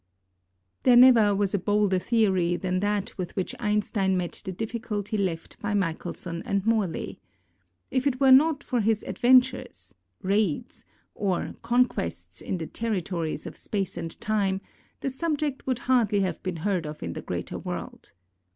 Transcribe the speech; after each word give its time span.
There 0.81 0.95
never 0.95 1.35
was 1.35 1.53
a 1.53 1.59
bolder 1.59 1.99
theory 1.99 2.55
than 2.55 2.79
that 2.79 3.15
with 3.19 3.35
which 3.35 3.53
Einstein 3.59 4.17
met 4.17 4.41
the 4.43 4.51
difficulty 4.51 5.15
left 5.15 5.59
by 5.59 5.75
Michelson 5.75 6.41
and 6.41 6.65
Morley. 6.65 7.19
If 7.91 8.07
it 8.07 8.19
were 8.19 8.31
not 8.31 8.63
for 8.63 8.79
his 8.81 9.03
adventures— 9.03 9.93
raids— 10.23 10.85
or 11.13 11.53
conquests 11.61 12.41
in 12.41 12.57
the 12.57 12.65
territories 12.65 13.45
of 13.45 13.55
Space 13.55 13.95
and 13.95 14.19
Time, 14.19 14.59
the 15.01 15.09
subject 15.11 15.67
would 15.67 15.77
hardly 15.85 16.21
have 16.21 16.41
been 16.41 16.57
heard 16.65 16.87
of 16.87 17.03
in 17.03 17.13
the 17.13 17.21
greater 17.21 17.59
world. 17.59 18.13